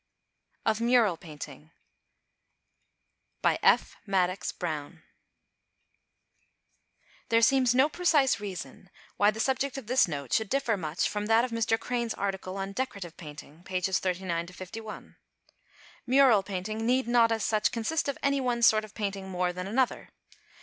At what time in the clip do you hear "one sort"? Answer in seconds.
18.41-18.83